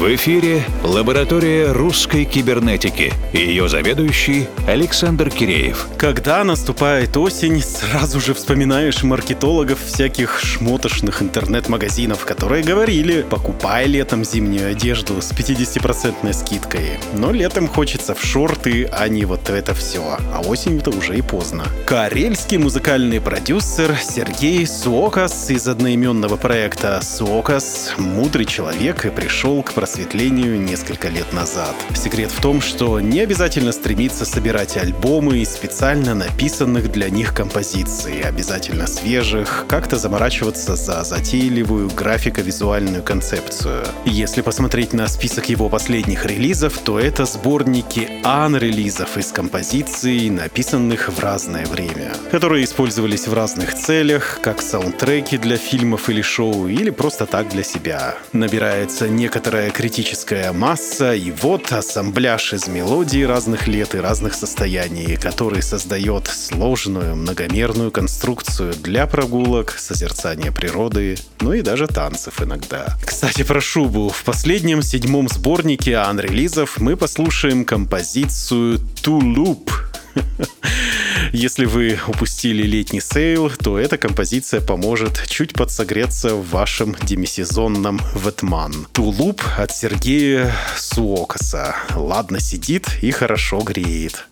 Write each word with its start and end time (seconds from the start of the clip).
В 0.00 0.14
эфире 0.14 0.64
лаборатория 0.82 1.72
русской 1.72 2.24
кибернетики 2.24 3.12
и 3.34 3.38
ее 3.40 3.68
заведующий 3.68 4.48
Александр 4.66 5.28
Киреев. 5.28 5.88
Когда 5.98 6.42
наступает 6.42 7.18
осень, 7.18 7.60
сразу 7.60 8.18
же 8.18 8.32
вспоминаешь 8.32 9.02
маркетологов 9.02 9.78
всяких 9.84 10.40
шмотошных 10.40 11.20
интернет-магазинов, 11.20 12.24
которые 12.24 12.64
говорили, 12.64 13.26
покупай 13.28 13.88
летом 13.88 14.24
зимнюю 14.24 14.70
одежду 14.70 15.20
с 15.20 15.32
50% 15.32 16.32
скидкой. 16.32 16.98
Но 17.12 17.30
летом 17.30 17.68
хочется 17.68 18.14
в 18.14 18.24
шорты, 18.24 18.88
а 18.90 19.06
не 19.06 19.26
вот 19.26 19.50
это 19.50 19.74
все. 19.74 20.16
А 20.32 20.40
осенью-то 20.40 20.92
уже 20.92 21.18
и 21.18 21.20
поздно. 21.20 21.66
Карельский 21.84 22.56
музыкальный 22.56 23.20
продюсер 23.20 23.94
Сергей 24.02 24.66
Суокас 24.66 25.50
из 25.50 25.68
одноименного 25.68 26.38
проекта 26.38 27.00
Суокас 27.02 27.92
мудрый 27.98 28.46
человек 28.46 29.04
и 29.04 29.10
пришел 29.10 29.62
к 29.62 29.74
просветлению 29.90 30.60
несколько 30.60 31.08
лет 31.08 31.32
назад. 31.32 31.74
Секрет 31.96 32.30
в 32.30 32.40
том, 32.40 32.60
что 32.60 33.00
не 33.00 33.18
обязательно 33.18 33.72
стремиться 33.72 34.24
собирать 34.24 34.76
альбомы 34.76 35.38
из 35.38 35.50
специально 35.52 36.14
написанных 36.14 36.92
для 36.92 37.10
них 37.10 37.34
композиций, 37.34 38.20
обязательно 38.20 38.86
свежих, 38.86 39.64
как-то 39.68 39.96
заморачиваться 39.96 40.76
за 40.76 41.02
затейливую 41.02 41.90
графико-визуальную 41.90 43.02
концепцию. 43.02 43.84
Если 44.04 44.42
посмотреть 44.42 44.92
на 44.92 45.08
список 45.08 45.48
его 45.48 45.68
последних 45.68 46.24
релизов, 46.24 46.78
то 46.78 47.00
это 47.00 47.24
сборники 47.24 48.08
ан-релизов 48.22 49.16
из 49.16 49.32
композиций, 49.32 50.30
написанных 50.30 51.08
в 51.08 51.18
разное 51.18 51.66
время, 51.66 52.12
которые 52.30 52.62
использовались 52.62 53.26
в 53.26 53.34
разных 53.34 53.74
целях, 53.74 54.38
как 54.40 54.62
саундтреки 54.62 55.36
для 55.36 55.56
фильмов 55.56 56.08
или 56.08 56.22
шоу, 56.22 56.68
или 56.68 56.90
просто 56.90 57.26
так 57.26 57.48
для 57.48 57.64
себя. 57.64 58.14
Набирается 58.32 59.08
некоторая 59.08 59.72
критическая 59.80 60.52
масса, 60.52 61.14
и 61.14 61.30
вот 61.30 61.72
ассамбляж 61.72 62.52
из 62.52 62.68
мелодий 62.68 63.24
разных 63.24 63.66
лет 63.66 63.94
и 63.94 63.98
разных 63.98 64.34
состояний, 64.34 65.16
который 65.16 65.62
создает 65.62 66.26
сложную 66.26 67.16
многомерную 67.16 67.90
конструкцию 67.90 68.74
для 68.74 69.06
прогулок, 69.06 69.70
созерцания 69.78 70.52
природы, 70.52 71.16
ну 71.40 71.54
и 71.54 71.62
даже 71.62 71.86
танцев 71.86 72.42
иногда. 72.42 72.94
Кстати, 73.02 73.42
про 73.42 73.62
шубу. 73.62 74.10
В 74.10 74.22
последнем 74.22 74.82
седьмом 74.82 75.30
сборнике 75.30 75.96
анрелизов 75.96 76.76
мы 76.76 76.94
послушаем 76.94 77.64
композицию 77.64 78.80
«To 79.02 79.18
Loop», 79.18 79.70
Если 81.32 81.64
вы 81.64 81.98
упустили 82.08 82.62
летний 82.64 83.00
sale, 83.00 83.50
то 83.50 83.78
эта 83.78 83.96
композиция 83.98 84.60
поможет 84.60 85.24
чуть 85.28 85.52
подсогреться 85.52 86.34
в 86.34 86.50
вашем 86.50 86.96
демисезонном 87.02 88.00
Vetements. 88.14 88.86
Тулуп 88.92 89.42
от 89.56 89.70
Сергея 89.70 90.52
Суокаса. 90.76 91.76
Ладно 91.94 92.40
сидит 92.40 92.86
и 93.00 93.10
хорошо 93.12 93.60
греет. 93.60 94.26